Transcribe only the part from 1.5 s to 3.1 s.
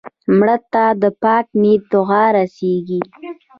نیت دعا رسېږي